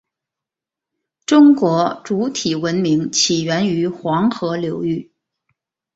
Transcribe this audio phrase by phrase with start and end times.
[1.27, 5.11] 中国主体文明起源于黄河流域。